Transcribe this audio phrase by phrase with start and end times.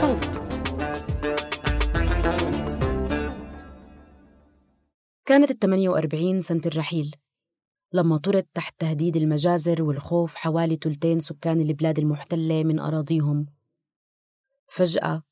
[0.00, 0.42] صوت
[5.26, 7.16] كانت ال 48 سنة الرحيل
[7.92, 13.46] لما طرد تحت تهديد المجازر والخوف حوالي تلتين سكان البلاد المحتلة من أراضيهم.
[14.66, 15.22] فجأة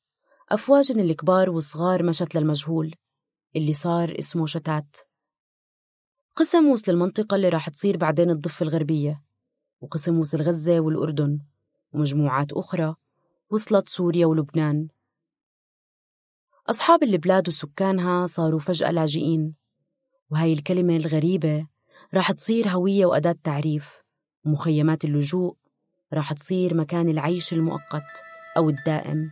[0.51, 2.95] أفواج من الكبار والصغار مشت للمجهول
[3.57, 4.97] اللي صار اسمه شتات.
[6.37, 9.23] قسم وصل المنطقة اللي راح تصير بعدين الضفة الغربية
[9.81, 11.39] وقسم وصل غزة والأردن
[11.93, 12.95] ومجموعات أخرى.
[13.53, 14.89] وصلت سوريا ولبنان.
[16.71, 19.55] أصحاب البلاد وسكانها صاروا فجأة لاجئين
[20.31, 21.67] وهاي الكلمة الغريبة
[22.15, 24.03] راح تصير هوية وأداة تعريف
[24.45, 25.57] ومخيمات اللجوء
[26.13, 28.23] راح تصير مكان العيش المؤقت
[28.57, 29.31] أو الدائم.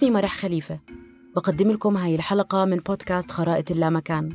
[0.00, 0.78] اسمي مرح خليفة.
[1.36, 4.28] بقدم لكم هاي الحلقة من بودكاست خرائط اللامكان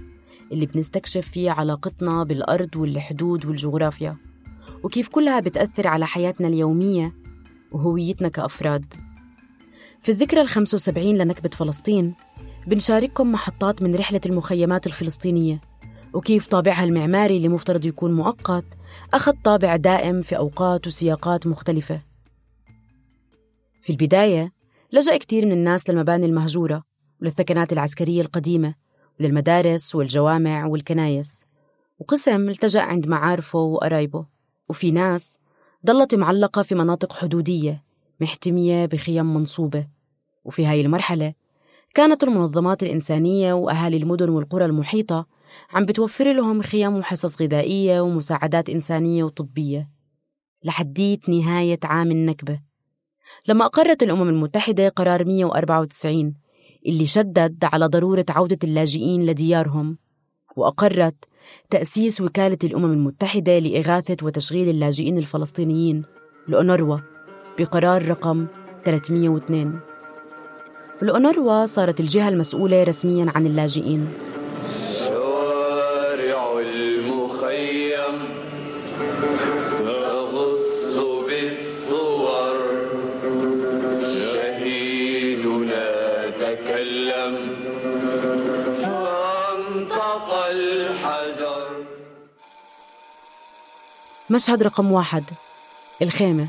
[0.52, 4.18] اللي بنستكشف فيه علاقتنا بالأرض والحدود والجغرافيا
[4.84, 7.14] وكيف كلها بتأثر على حياتنا اليومية
[7.72, 8.94] وهويتنا كأفراد.
[10.04, 12.14] في الذكرى ال 75 لنكبة فلسطين
[12.68, 15.62] بنشارككم محطات من رحلة المخيمات الفلسطينية
[16.14, 18.66] وكيف طابعها المعماري اللي مفترض يكون مؤقت
[19.14, 22.02] أخذ طابع دائم في أوقات وسياقات مختلفة.
[23.82, 24.55] في البداية
[24.96, 26.84] لجأ كتير من الناس للمباني المهجورة
[27.22, 28.76] وللثكنات العسكرية القديمة
[29.20, 31.46] وللمدارس والجوامع والكنايس.
[32.00, 34.26] وقسم التجأ عند معارفه وقرايبه
[34.70, 35.38] وفي ناس
[35.86, 37.84] ضلت معلقة في مناطق حدودية
[38.22, 39.88] محتمية بخيم منصوبة.
[40.46, 41.34] وفي هاي المرحلة
[41.96, 45.28] كانت المنظمات الإنسانية وأهالي المدن والقرى المحيطة
[45.72, 49.90] عم بتوفر لهم خيم وحصص غذائية ومساعدات إنسانية وطبية
[50.64, 52.75] لحديت نهاية عام النكبة.
[53.48, 56.34] لما أقرت الأمم المتحدة قرار 194
[56.86, 59.98] اللي شدد على ضرورة عودة اللاجئين لديارهم
[60.56, 61.16] وأقرت
[61.70, 66.04] تأسيس وكالة الأمم المتحدة لإغاثة وتشغيل اللاجئين الفلسطينيين
[66.50, 66.98] الأونروا
[67.60, 68.48] بقرار رقم
[68.86, 69.80] 302
[71.02, 74.08] الأونروا صارت الجهة المسؤولة رسميا عن اللاجئين.
[94.30, 95.24] مشهد رقم واحد
[96.02, 96.48] الخيمة.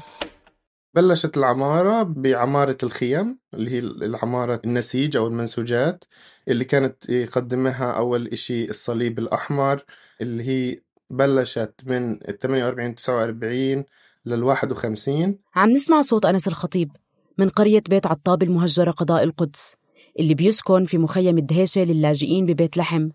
[0.94, 6.04] بلشت العمارة بعمارة الخيم اللي هي العمارة النسيج أو المنسوجات
[6.48, 9.84] اللي كانت يقدمها أول إشي الصليب الأحمر
[10.20, 10.80] اللي هي
[11.10, 13.84] بلشت من ال 48 49
[14.26, 16.90] لل 51 عم نسمع صوت أنس الخطيب
[17.38, 19.76] من قرية بيت عطاب المهجرة قضاء القدس
[20.18, 23.08] اللي بيسكن في مخيم الدهيشة للاجئين ببيت لحم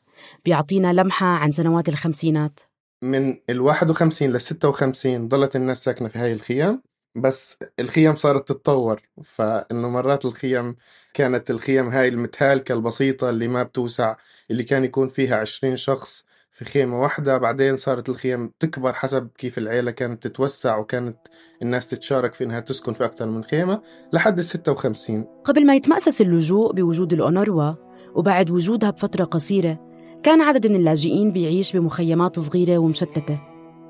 [0.45, 2.59] بيعطينا لمحة عن سنوات الخمسينات.
[3.01, 6.83] من ال 51 لل 56 ضلت الناس ساكنة في هاي الخيام
[7.15, 9.01] بس الخيم صارت تتطور.
[9.23, 10.75] فإنه مرات الخيم
[11.13, 14.15] كانت الخيم هاي المتهالكة البسيطة اللي ما بتوسع
[14.51, 19.57] اللي كان يكون فيها 20 شخص في خيمة واحدة بعدين صارت الخيم تكبر حسب كيف
[19.57, 21.17] العيلة كانت تتوسع وكانت
[21.61, 23.81] الناس تتشارك في إنها تسكن في أكثر من خيمة
[24.13, 27.73] لحد ال 56 قبل ما يتمأسس اللجوء بوجود الأونروا
[28.15, 29.90] وبعد وجودها بفترة قصيرة
[30.23, 33.39] كان عدد من اللاجئين بيعيش بمخيمات صغيرة ومشتتة.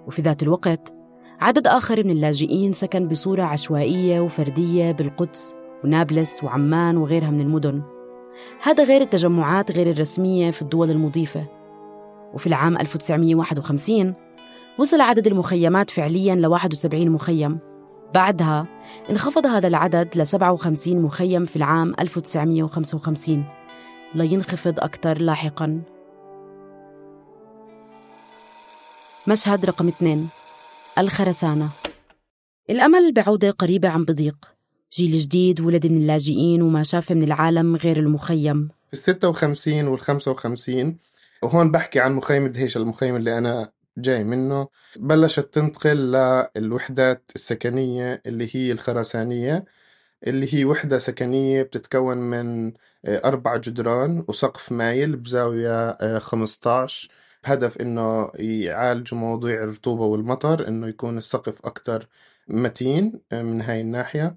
[0.07, 0.93] وفي ذات الوقت
[1.41, 7.81] عدد آخر من اللاجئين سكن بصورة عشوائية وفردية بالقدس ونابلس وعمان وغيرها من المدن.
[8.63, 11.45] هذا غير التجمعات غير الرسمية في الدول المضيفة.
[12.33, 14.13] وفي العام 1951
[14.79, 17.59] وصل عدد المخيمات فعليا ل 71 مخيم.
[18.13, 18.67] بعدها
[19.09, 23.43] انخفض هذا العدد ل 57 مخيم في العام 1955
[24.15, 25.81] لينخفض أكثر لاحقا.
[29.27, 30.29] مشهد رقم اثنين.
[30.97, 31.69] الخرسانة.
[32.69, 34.35] الأمل بعودة قريبة عم بضيق.
[34.94, 38.69] جيل جديد ولد من اللاجئين وما شاف من العالم غير المخيم.
[38.88, 40.97] في ال 56 وال 55
[41.44, 44.68] وهون بحكي عن مخيم دهيش المخيم اللي أنا جاي منه.
[44.95, 45.97] بلشت تنتقل
[46.56, 49.65] للوحدات السكنية اللي هي الخرسانية
[50.27, 52.74] اللي هي وحدة سكنية بتتكون من
[53.06, 57.09] آه، أربع جدران وسقف مايل بزاوية آه، 15
[57.43, 62.07] بهدف إنه يعالجوا مواضيع الرطوبة والمطر إنه يكون السقف أكتر
[62.47, 64.35] متين آه، من هاي الناحية.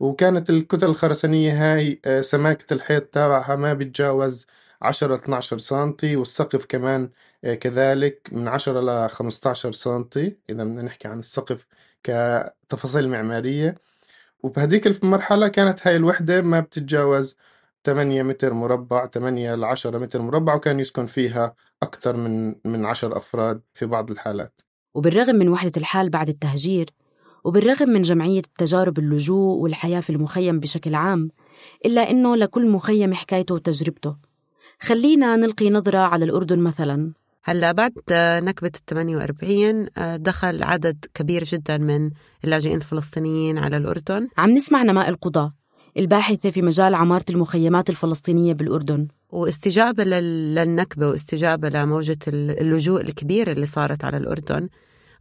[0.00, 4.46] وكانت الكتل الخرسانية هاي آه، سماكة الحيط تبعها ما بيتجاوز
[4.82, 7.10] 10 12 سنتي والسقف كمان
[7.44, 10.36] آه، كذلك من 10 ل 15 سنتي.
[10.50, 11.66] إذا بدنا نحكي عن السقف
[12.02, 13.78] كتفاصيل معمارية.
[14.42, 17.36] وبهديك المرحلة كانت هاي الوحدة ما بتتجاوز
[17.84, 23.16] 8 متر مربع 8 ل 10 متر مربع وكان يسكن فيها أكثر من من 10
[23.16, 24.60] أفراد في بعض الحالات.
[24.94, 26.90] وبالرغم من وحدة الحال بعد التهجير
[27.44, 31.30] وبالرغم من جمعية التجارب اللجوء والحياة في المخيم بشكل عام
[31.84, 34.16] إلا أنه لكل مخيم حكايته وتجربته.
[34.80, 37.12] خلينا نلقي نظرة على الأردن مثلا.
[37.44, 37.92] هلا بعد
[38.42, 39.88] نكبة ال 48
[40.22, 42.10] دخل عدد كبير جدا من
[42.44, 44.28] اللاجئين الفلسطينيين على الأردن.
[44.38, 45.61] عم نسمع نماء القضاة.
[45.98, 49.08] الباحثة في مجال عمارة المخيمات الفلسطينية بالأردن.
[49.30, 54.68] واستجابة لل- للنكبة واستجابة لموجة اللجوء الكبيرة اللي صارت على الأردن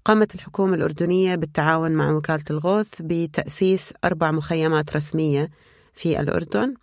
[0.06, 5.50] قامت الحكومة الأردنية بالتعاون مع وكالة الغوث بتأسيس أربع مخيمات رسمية
[5.94, 6.74] في الأردن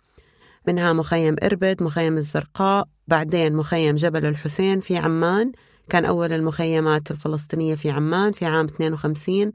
[0.67, 5.51] منها مخيم إربد مخيم الزرقاء بعدين مخيم جبل الحسين في عمان
[5.89, 9.51] كان أول المخيمات الفلسطينية في عمان في عام 52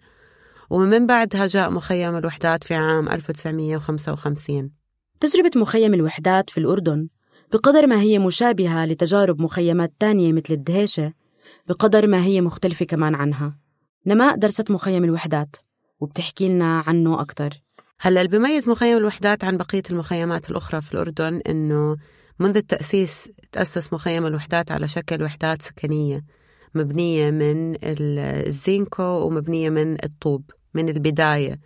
[0.71, 4.71] ومن بعدها جاء مخيم الوحدات في عام 1955
[5.21, 7.09] تجربة مخيم الوحدات في الأردن
[7.53, 11.13] بقدر ما هي مشابهة لتجارب مخيمات تانية مثل الدهيشة
[11.69, 13.59] بقدر ما هي مختلفة كمان عنها.
[14.07, 15.57] نماء درست مخيم الوحدات
[16.01, 17.63] وبتحكي لنا عنه أكتر.
[18.01, 21.97] هلا اللي بيميز مخيم الوحدات عن بقية المخيمات الأخرى في الأردن إنه
[22.39, 26.25] منذ التأسيس تأسس مخيم الوحدات على شكل وحدات سكنية.
[26.77, 31.61] مبنية من ال- الزينكو ومبنية من الطوب من البداية.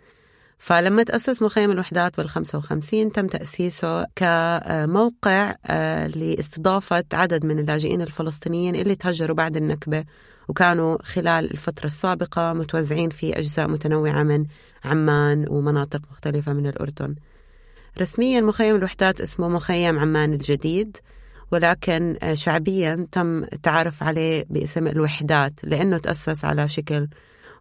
[0.57, 8.75] فلما تأسس مخيم الوحدات بال 55 تم تأسيسه كموقع آه، لاستضافة عدد من اللاجئين الفلسطينيين
[8.75, 10.03] اللي تهجروا بعد النكبة
[10.47, 14.45] وكانوا خلال الفترة السابقة متوزعين في أجزاء متنوعة من
[14.83, 17.15] عمان ومناطق مختلفة من الأردن.
[18.01, 20.97] رسميا مخيم الوحدات اسمه مخيم عمان الجديد.
[21.51, 27.07] ولكن آه، شعبيا تم التعارف عليه باسم الوحدات لأنه تأسس على شكل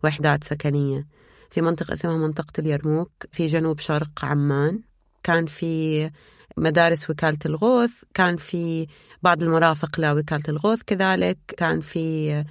[0.05, 1.07] وحدات سكنية.
[1.51, 4.81] في منطقة اسمها منطقة اليرموك في جنوب شرق عمان
[5.23, 6.11] كان في
[6.57, 8.87] مدارس وكالة الغوث كان في
[9.23, 10.83] بعض المرافق لوكالة الغوث.
[10.87, 12.45] كذلك كان في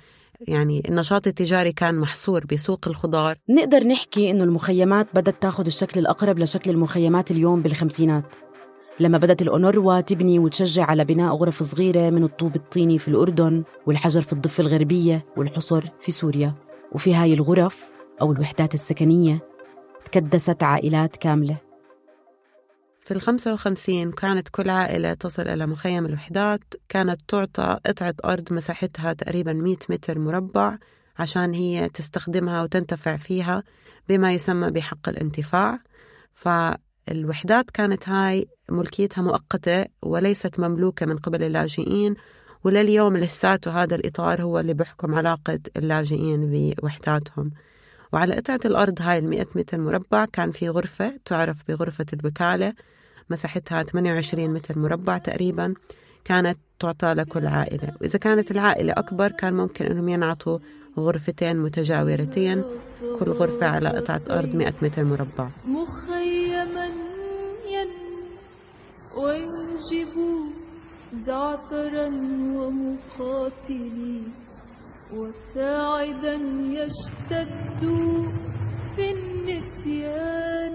[0.47, 3.37] يعني النشاط التجاري كان محصور بسوق الخضار.
[3.49, 8.35] نقدر نحكي إنه المخيمات بدأت تاخذ الشكل الأقرب لشكل المخيمات اليوم بالخمسينات.
[8.99, 14.21] لما بدأت الأونروا تبني وتشجع على بناء غرف صغيرة من الطوب الطيني في الأردن والحجر
[14.21, 16.53] في الضفة الغربية والحصر في سوريا.
[16.91, 17.83] وفي هاي الغرف
[18.21, 19.39] أو الوحدات السكنية
[20.05, 21.57] تكدست عائلات كاملة.
[22.99, 26.63] في الخمسة وخمسين كانت كل عائلة تصل إلى مخيم الوحدات.
[26.89, 30.77] كانت تعطى قطعة أرض مساحتها تقريبا 100 متر مربع
[31.19, 33.63] عشان هي تستخدمها وتنتفع فيها
[34.09, 35.79] بما يسمى بحق الانتفاع.
[37.07, 42.15] فالوحدات كانت هاي ملكيتها مؤقتة وليست مملوكة من قبل اللاجئين
[42.63, 47.51] ولليوم لساته هذا الإطار هو اللي بيحكم علاقة اللاجئين بوحداتهم.
[48.13, 52.73] وعلى قطعة الأرض هاي المئة متر مربع كان في غرفة تعرف بغرفة الوكالة
[53.29, 55.73] مساحتها 28 متر مربع تقريبا
[56.25, 57.93] كانت تعطى لكل عائلة.
[58.01, 60.59] وإذا كانت العائلة أكبر كان ممكن أنهم ينعطوا
[60.99, 62.63] غرفتين متجاورتين
[63.19, 65.49] كل غرفة على قطعة أرض 100 متر مربع.
[69.17, 70.15] ويوجب
[71.25, 72.07] زعترا
[72.59, 74.21] ومقاتلي
[75.13, 76.33] وساعدا
[76.77, 77.83] يشتد
[78.95, 80.73] في النسيان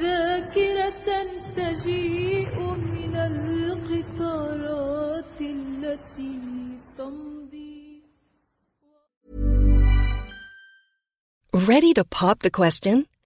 [0.00, 1.08] ذاكرة
[1.56, 2.56] تجيء
[2.94, 4.84] من القطارات
[5.40, 6.38] التي
[6.98, 7.34] تمضي
[11.54, 13.06] Ready to pop the question?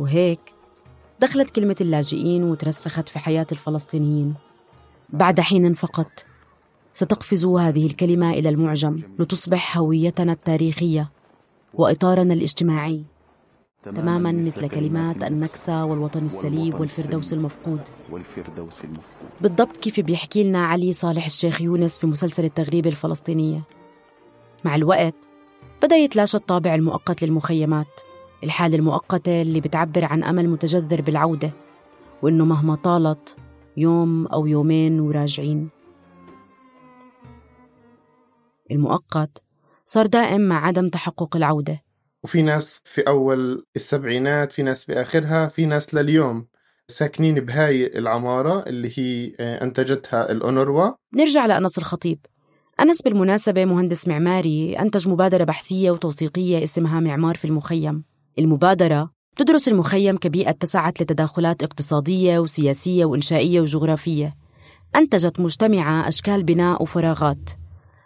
[0.00, 0.54] وهيك
[1.20, 4.34] دخلت كلمة اللاجئين وترسخت في حياة الفلسطينيين.
[5.08, 6.24] بعد حين فقط
[6.94, 11.10] ستقفز هذه الكلمة إلى المعجم لتصبح هويتنا التاريخية
[11.74, 13.04] وإطارنا الاجتماعي.
[13.82, 17.80] تماما مثل كلمات النكسة والوطن السليب والفردوس المفقود.
[18.10, 19.30] والفردوس المفقود.
[19.40, 23.62] بالضبط كيف بيحكي لنا علي صالح الشيخ يونس في مسلسل التغريبة الفلسطينية.
[24.64, 25.14] مع الوقت
[25.82, 28.09] بدأ يتلاشى الطابع المؤقت للمخيمات.
[28.44, 31.52] الحالة المؤقتة اللي بتعبر عن أمل متجذر بالعودة
[32.22, 33.36] وإنه مهما طالت
[33.76, 35.68] يوم أو يومين وراجعين.
[38.70, 39.42] المؤقت
[39.86, 41.82] صار دائم مع عدم تحقق العودة.
[42.22, 46.46] وفي ناس في أول السبعينات في ناس في آخرها في ناس لليوم.
[46.88, 50.90] ساكنين بهاي العمارة اللي هي آه، أنتجتها الأونروا.
[51.14, 52.18] نرجع لأنس الخطيب.
[52.80, 58.04] أنس بالمناسبة مهندس معماري أنتج مبادرة بحثية وتوثيقية اسمها معمار في المخيم.
[58.40, 64.36] المبادرة تدرس المخيم كبيئة اتسعت لتداخلات اقتصادية وسياسية وإنشائية وجغرافية.
[64.96, 67.50] أنتجت مجتمعة أشكال بناء وفراغات.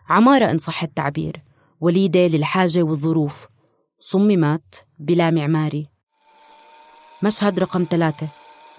[0.09, 1.43] عمارة إن صح التعبير.
[1.81, 3.47] وليدة للحاجة والظروف.
[4.01, 5.89] صممت بلا معماري.
[7.23, 8.29] مشهد رقم ثلاثة.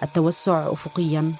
[0.03, 1.33] التوسع أفقياً.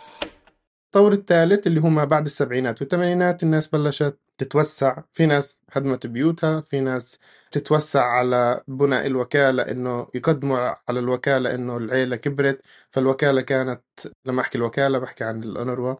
[0.95, 5.01] الطور الثالث اللي هو ما بعد السبعينات والثمانينات الناس بلشت تتوسع.
[5.13, 7.19] في ناس هدمت بيوتها في ناس
[7.51, 10.57] تتوسع على بناء الوكالة إنه يقدموا
[10.89, 12.61] على الوكالة إنه العيلة كبرت.
[12.91, 13.81] فالوكالة كانت
[14.25, 15.95] لما أحكي الوكالة بحكي عن الأونروا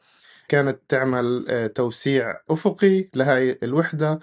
[0.47, 4.19] كانت تعمل آه، توسيع أفقي لهاي الوحدة.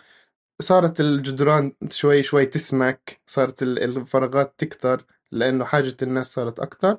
[0.60, 6.98] صارت الجدران شوي شوي تسمك صارت ال- الفراغات تكتر لأنه حاجة الناس صارت أكتر.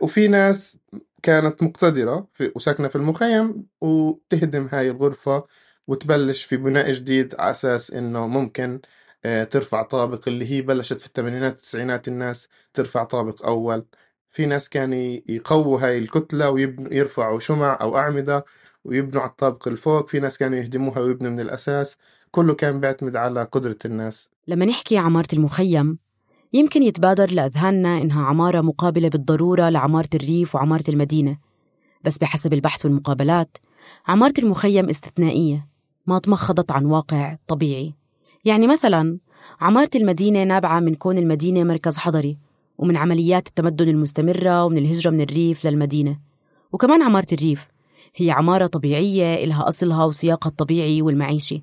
[0.00, 0.78] وفي ناس
[1.22, 5.44] كانت مقتدرة في وساكنة في المخيم وتهدم هاي الغرفة
[5.86, 8.80] وتبلش في بناء جديد على أساس إنه ممكن
[9.24, 13.86] آه، ترفع طابق اللي هي بلشت في الثمانينات والتسعينات الناس ترفع طابق أول.
[14.30, 18.44] في ناس كانوا يقووا هاي الكتلة ويبنوا يرفعوا شمع أو أعمدة
[18.84, 21.98] ويبنوا على الطابق الفوق في ناس كانوا يهدموها ويبنوا من الأساس.
[22.30, 24.30] كله كان بيعتمد على قدرة الناس.
[24.48, 25.98] لما نحكي عمارة المخيم
[26.52, 31.36] يمكن يتبادر لأذهاننا إنها عمارة مقابلة بالضرورة لعمارة الريف وعمارة المدينة.
[32.04, 33.56] بس بحسب البحث والمقابلات
[34.06, 35.68] عمارة المخيم استثنائية
[36.06, 37.94] ما تمخضت عن واقع طبيعي.
[38.44, 39.18] يعني مثلا
[39.60, 42.38] عمارة المدينة نابعة من كون المدينة مركز حضري
[42.78, 46.18] ومن عمليات التمدن المستمرة ومن الهجرة من الريف للمدينة.
[46.72, 47.68] وكمان عمارة الريف
[48.16, 51.62] هي عمارة طبيعية إلها أصلها وسياقها الطبيعي والمعيشي.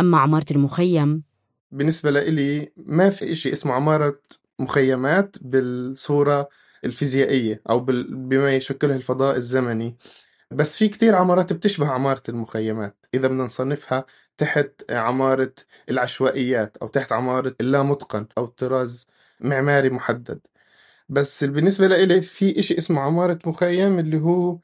[0.00, 1.22] أما عمارة المخيم
[1.70, 4.20] بالنسبة لإلي ما في إشي اسمه عمارة
[4.58, 6.48] مخيمات بالصورة
[6.84, 9.96] الفيزيائية أو بما يشكله الفضاء الزمني.
[10.50, 13.06] بس في كتير عمارات بتشبه عمارة المخيمات.
[13.14, 14.04] إذا بدنا نصنفها
[14.38, 15.54] تحت عمارة
[15.90, 19.06] العشوائيات أو تحت عمارة اللامتقن أو الطراز
[19.40, 20.40] معماري محدد.
[21.08, 24.58] بس بالنسبة لإلي في إشي اسمه عمارة مخيم اللي هو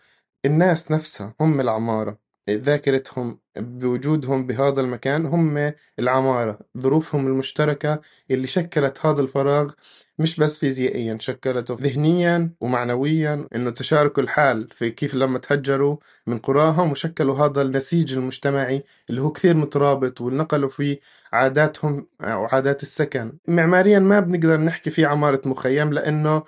[0.45, 2.19] الناس نفسها هم العمارة.
[2.51, 6.59] ذاكرتهم بوجودهم بهذا المكان هم العمارة.
[6.79, 9.73] ظروفهم المشتركة اللي شكلت هذا الفراغ
[10.19, 16.91] مش بس فيزيائيا شكلته ذهنيا ومعنويا إنه تشاركوا الحال في كيف لما تهجروا من قراهم
[16.91, 21.01] وشكلوا هذا النسيج المجتمعي اللي هو كثير مترابط ونقلوا فيه
[21.33, 23.39] عاداتهم وعادات السكن.
[23.49, 26.45] معماريا ما بنقدر نحكي فيه عمارة مخيم لأنه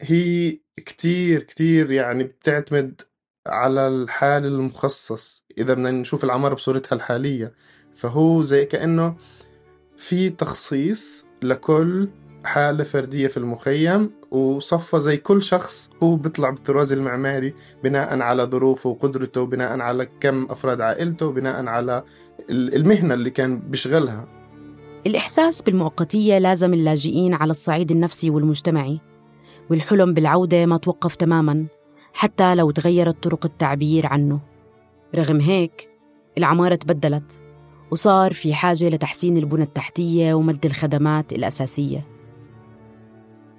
[0.00, 3.02] هي كتير كتير يعني بتعتمد
[3.48, 7.52] على الحال المخصص إذا بدنا نشوف العمارة بصورتها الحالية.
[7.94, 9.16] فهو زي كأنه
[9.96, 12.08] في تخصيص لكل
[12.44, 18.90] حالة فردية في المخيم وصفى زي كل شخص هو بيطلع بالطراز المعماري بناء على ظروفه
[18.90, 22.02] وقدرته بناء على كم أفراد عائلته بناء على
[22.50, 24.28] المهنة اللي كان بيشغلها.
[25.06, 29.00] الإحساس بالمؤقتية لازم اللاجئين على الصعيد النفسي والمجتمعي
[29.70, 31.66] والحلم بالعودة ما توقف تماما.
[32.16, 34.40] حتى لو تغيرت طرق التعبير عنه.
[35.14, 35.88] رغم هيك
[36.38, 37.40] العمارة تبدلت
[37.90, 42.06] وصار في حاجة لتحسين البنى التحتية ومد الخدمات الأساسية.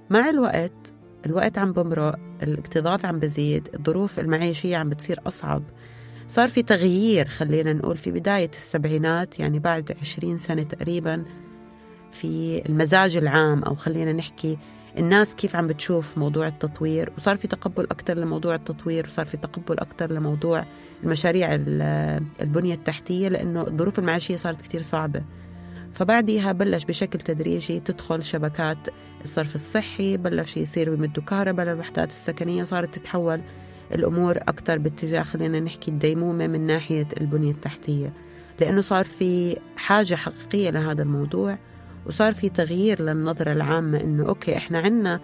[0.09, 0.93] مع الوقت
[1.25, 5.63] الوقت عم بمرق الاكتظاظ عم بزيد الظروف المعيشية عم بتصير أصعب.
[6.29, 11.25] صار في تغيير خلينا نقول في بداية السبعينات يعني بعد عشرين سنة تقريبا
[12.11, 14.57] في المزاج العام أو خلينا نحكي
[14.97, 19.79] الناس كيف عم بتشوف موضوع التطوير؟ وصار في تقبل أكثر لموضوع التطوير وصار في تقبل
[19.79, 20.65] أكثر لموضوع
[21.03, 21.49] المشاريع
[22.41, 25.23] البنية التحتية لأنه الظروف المعيشية صارت كتير صعبة.
[25.93, 28.77] فبعديها بلش بشكل تدريجي تدخل شبكات
[29.23, 33.41] الصرف الصحي بلش يصيروا يمدوا كهرباء للوحدات السكنية صارت تتحول
[33.93, 38.13] الأمور أكثر باتجاه خلينا نحكي الديمومة من ناحية البنية التحتية.
[38.59, 41.57] لأنه صار في حاجة حقيقية لهذا الموضوع
[42.07, 45.19] وصار في تغيير للنظرة العامة إنه أوكي إحنا عنا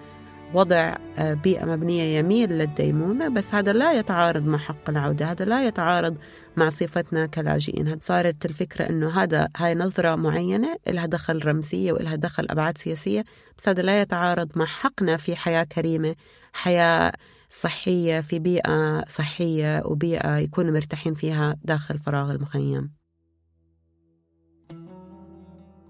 [0.53, 5.67] وضع آه، بيئة مبنية يميل للديمومة بس هذا لا يتعارض مع حق العودة هذا لا
[5.67, 6.17] يتعارض
[6.57, 7.99] مع صفتنا كلاجئين.
[8.01, 13.23] صارت الفكرة أنه هذا هاي نظرة معينة لها دخل رمزية ولها دخل أبعاد سياسية
[13.57, 16.15] بس هذا لا يتعارض مع حقنا في حياة كريمة
[16.53, 17.13] حياة
[17.49, 23.02] صحية في بيئة صحية وبيئة يكونوا مرتاحين فيها داخل فراغ المخيم.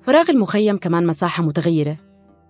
[0.03, 1.97] فراغ المخيم كمان مساحة متغيرة.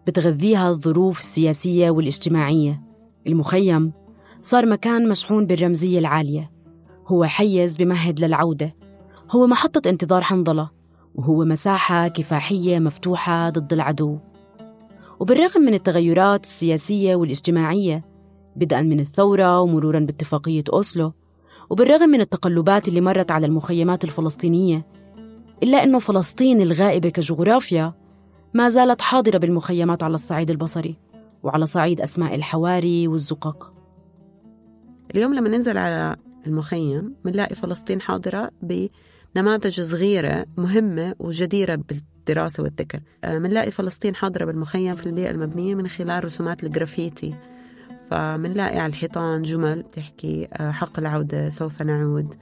[0.08, 2.82] بتغذيها الظروف السياسية والاجتماعية.
[3.28, 3.94] المخيم
[4.42, 6.52] صار مكان مشحون بالرمزية العالية.
[7.08, 8.76] هو حيز بمهد للعودة.
[9.32, 10.70] هو محطة انتظار حنظلة.
[11.16, 14.18] وهو مساحة كفاحية مفتوحة ضد العدو.
[15.20, 18.06] وبالرغم من التغيرات السياسية والاجتماعية
[18.56, 21.14] بدءا من الثورة ومرورا باتفاقية أوسلو
[21.70, 24.86] وبالرغم من التقلبات اللي مرت على المخيمات الفلسطينية
[25.64, 27.94] إلا أنه فلسطين الغائبة كجغرافيا
[28.54, 30.98] ما زالت حاضرة بالمخيمات على الصعيد البصري
[31.44, 33.74] وعلى صعيد أسماء الحواري والزقق
[35.16, 36.16] اليوم لما ننزل على
[36.48, 38.52] المخيم بنلاقي فلسطين حاضرة
[39.36, 43.00] بنماذج صغيرة مهمة وجديرة بالدراسة والذكر.
[43.24, 47.36] بنلاقي فلسطين حاضرة بالمخيم في البيئة المبنية من خلال رسومات الجرافيتي.
[48.12, 52.36] فمنلاقي على الحيطان جمل تحكي حق العودة سوف نعود.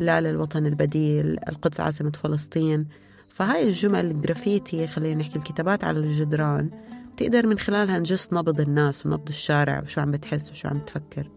[0.00, 2.86] لا للوطن البديل القدس عاصمة فلسطين.
[3.28, 6.70] فهاي الجمل الجرافيتي خلينا نحكي الكتابات على الجدران
[7.16, 11.30] تقدر من خلالها نجس نبض الناس ونبض الشارع وشو عم بتحس وشو عم تفكر.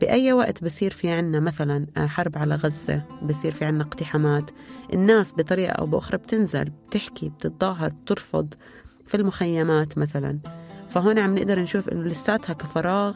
[0.00, 4.50] بأي وقت بصير في عنا مثلا حرب على غزة بصير في عنا اقتحامات
[4.92, 8.54] الناس بطريقة أو بأخرى بتنزل بتحكي بتتظاهر بترفض
[9.06, 10.38] في المخيمات مثلا.
[10.88, 13.14] فهون عم نقدر نشوف إنه لساتها كفراغ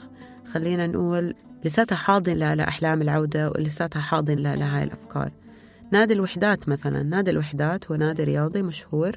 [0.53, 5.31] خلينا نقول لساتها حاضن لأحلام العودة ولساتها حاضن لهاي الأفكار.
[5.93, 9.13] نادي الوحدات مثلا نادي الوحدات هو نادي رياضي مشهور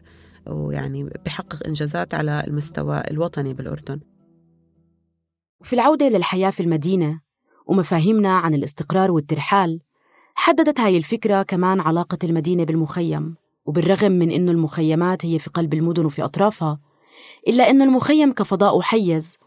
[0.47, 3.99] ويعني بحقق إنجازات على المستوى الوطني بالأردن.
[5.63, 7.21] في العودة للحياة في المدينة
[7.65, 9.79] ومفاهيمنا عن الاستقرار والترحال
[10.35, 13.35] حددت هاي الفكرة كمان علاقة المدينة بالمخيم.
[13.65, 16.79] وبالرغم من أنه المخيمات هي في قلب المدن وفي أطرافها
[17.47, 19.37] إلا أن المخيم كفضاء وحيز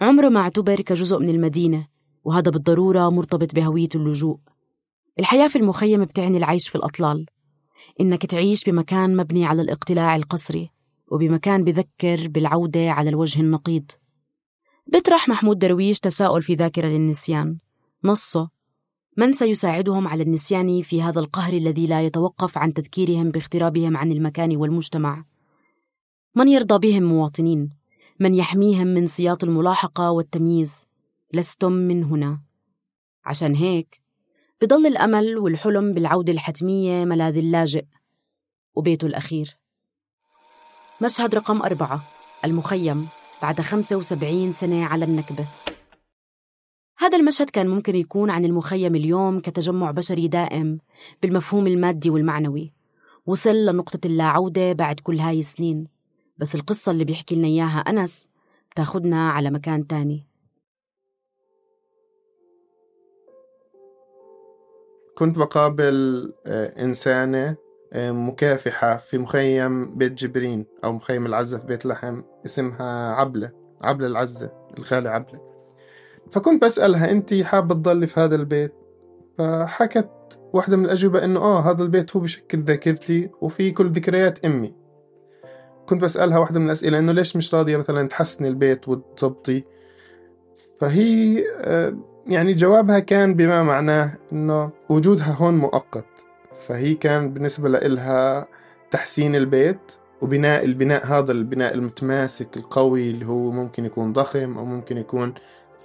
[0.00, 1.97] عمره ما اعتبر كجزء من المدينة.
[2.28, 4.38] وهذا بالضرورة مرتبط بهوية اللجوء.
[5.18, 7.26] الحياة في المخيم بتعني العيش في الأطلال.
[8.00, 10.70] إنك تعيش بمكان مبني على الاقتلاع القسري
[11.12, 13.90] وبمكان بذكر بالعودة على الوجه النقيض.
[14.86, 17.58] بيطرح محمود درويش تساؤل في ذاكرة للنسيان.
[18.04, 18.48] نصه
[19.16, 24.56] من سيساعدهم على النسيان في هذا القهر الذي لا يتوقف عن تذكيرهم باغترابهم عن المكان
[24.56, 25.24] والمجتمع
[26.34, 27.70] من يرضى بهم مواطنين؟
[28.20, 30.87] من يحميهم من سياط الملاحقة والتمييز؟
[31.32, 32.40] لستم من هنا.
[33.24, 34.02] عشان هيك
[34.62, 37.84] بضل الأمل والحلم بالعودة الحتمية ملاذ اللاجئ
[38.74, 39.58] وبيته الأخير.
[41.02, 42.02] مشهد رقم أربعة
[42.44, 43.08] المخيم
[43.42, 45.46] بعد 75 سنة على النكبة.
[46.98, 50.78] هذا المشهد كان ممكن يكون عن المخيم اليوم كتجمع بشري دائم
[51.22, 52.72] بالمفهوم المادي والمعنوي.
[53.26, 55.86] وصل لنقطة اللاعودة بعد كل هاي السنين.
[56.38, 58.28] بس القصة اللي بيحكي لنا إياها أنس
[58.70, 60.27] بتاخدنا على مكان تاني.
[65.18, 67.56] كنت بقابل آه، إنسانة
[67.92, 73.50] آه، مكافحة في مخيم بيت جبرين أو مخيم العزة في بيت لحم اسمها عبلة
[73.82, 75.40] عبلة العزة الخالة عبلة.
[76.30, 78.72] فكنت بسألها أنت حابة تضلي في هذا البيت؟
[79.38, 84.74] فحكت واحدة من الأجوبة إنه آه هذا البيت هو بشكل ذاكرتي وفي كل ذكريات أمي.
[85.86, 89.64] كنت بسألها واحدة من الأسئلة إنه ليش مش راضية مثلا تحسني البيت وتظبطي؟
[90.80, 91.96] فهي آه،
[92.28, 96.04] يعني جوابها كان بما معناه إنه وجودها هون مؤقت.
[96.66, 98.48] فهي كان بالنسبة لإلها
[98.90, 104.98] تحسين البيت وبناء البناء هذا البناء المتماسك القوي اللي هو ممكن يكون ضخم أو ممكن
[104.98, 105.34] يكون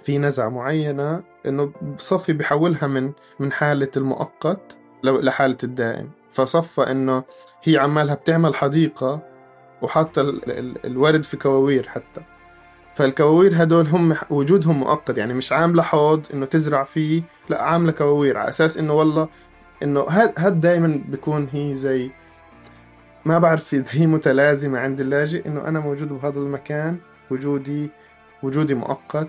[0.02, 6.10] في نزعة معينة إنه بصفي بحولها من من حالة المؤقت لحالة الدائم.
[6.30, 7.22] فصفى إنه
[7.62, 9.20] هي عمالها بتعمل حديقة
[9.82, 10.20] وحاطة
[10.84, 12.20] الورد في كواوير حتى.
[12.94, 18.38] فالكواوير هدول هم وجودهم مؤقت يعني مش عاملة حوض إنه تزرع فيه لا عاملة كواوير
[18.38, 19.28] على أساس إنه والله
[19.82, 20.06] إنه
[20.38, 22.10] هاد دائما بيكون هي زي
[23.24, 26.98] ما بعرف إذا هي متلازمة عند اللاجئ إنه أنا موجود بهذا المكان
[27.30, 27.90] وجودي
[28.42, 29.28] وجودي مؤقت.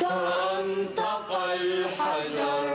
[0.00, 2.66] فانطق الحجر.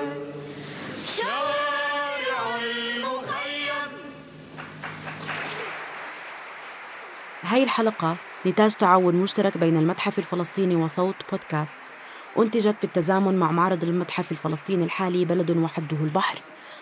[0.99, 3.91] شارع المخيم.
[7.43, 11.79] هاي الحلقة نتاج تعاون مشترك بين المتحف الفلسطيني وصوت بودكاست.
[12.39, 16.39] أنتجت بالتزامن مع معرض المتحف الفلسطيني الحالي بلد وحده البحر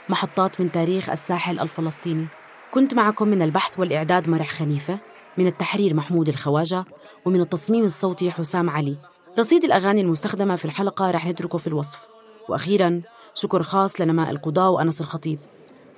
[0.10, 2.28] محطات من تاريخ الساحل الفلسطيني.
[2.72, 5.00] كنت معكم من البحث والإعداد مرح خليفة
[5.38, 6.86] من التحرير محمود الخواجة
[7.26, 8.98] ومن التصميم الصوتي حسام علي.
[9.38, 12.02] رصيد الأغاني المستخدمة في الحلقة رح نتركه في الوصف
[12.50, 13.02] وأخيرا
[13.34, 15.40] شكر خاص لنماء القضاء وأنس الخطيب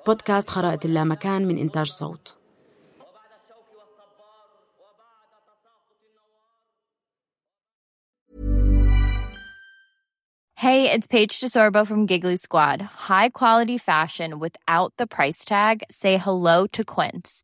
[0.07, 2.35] بودكاست خرائط اللامكان من إنتاج صوت
[10.61, 12.83] Hey, it's Paige DeSorbo from Giggly Squad.
[13.09, 15.81] High quality fashion without the price tag.
[15.89, 17.43] Say hello to Quince.